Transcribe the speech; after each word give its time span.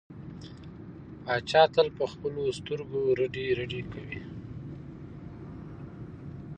پاچا 1.23 1.63
تل 1.73 1.87
په 1.97 2.03
خلکو 2.11 2.43
سترګې 2.59 3.03
رډې 3.19 3.45
رډې 3.59 3.81
کوي. 3.91 4.21